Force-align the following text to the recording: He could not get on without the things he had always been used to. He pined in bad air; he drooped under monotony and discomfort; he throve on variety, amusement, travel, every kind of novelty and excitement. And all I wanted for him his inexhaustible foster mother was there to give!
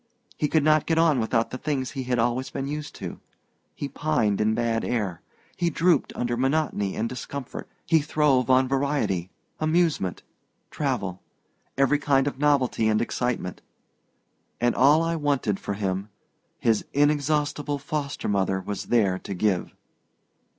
He 0.35 0.47
could 0.47 0.63
not 0.63 0.87
get 0.87 0.97
on 0.97 1.19
without 1.19 1.51
the 1.51 1.59
things 1.59 1.91
he 1.91 2.05
had 2.05 2.17
always 2.17 2.49
been 2.49 2.67
used 2.67 2.95
to. 2.95 3.19
He 3.75 3.87
pined 3.87 4.41
in 4.41 4.55
bad 4.55 4.83
air; 4.83 5.21
he 5.55 5.69
drooped 5.69 6.11
under 6.15 6.35
monotony 6.35 6.95
and 6.95 7.07
discomfort; 7.07 7.69
he 7.85 7.99
throve 8.01 8.49
on 8.49 8.67
variety, 8.67 9.29
amusement, 9.59 10.23
travel, 10.71 11.21
every 11.77 11.99
kind 11.99 12.25
of 12.25 12.39
novelty 12.39 12.87
and 12.87 12.99
excitement. 12.99 13.61
And 14.59 14.73
all 14.73 15.03
I 15.03 15.15
wanted 15.15 15.59
for 15.59 15.75
him 15.75 16.09
his 16.57 16.83
inexhaustible 16.93 17.77
foster 17.77 18.27
mother 18.27 18.59
was 18.59 18.85
there 18.85 19.19
to 19.19 19.33
give! 19.35 19.75